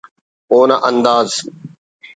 اونا 0.51 0.75
انداز 0.89 1.31